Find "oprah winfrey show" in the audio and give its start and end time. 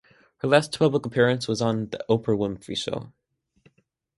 2.09-3.13